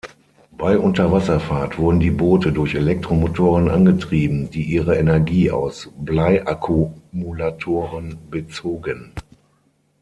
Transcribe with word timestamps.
Bei 0.51 0.79
Unterwasserfahrt 0.79 1.77
wurden 1.77 1.99
die 1.99 2.09
Boote 2.09 2.51
durch 2.51 2.73
Elektromotoren 2.73 3.69
angetrieben, 3.69 4.49
die 4.49 4.63
ihre 4.63 4.95
Energie 4.97 5.51
aus 5.51 5.91
Bleiakkumulatoren 5.95 8.17
bezogen. 8.31 9.13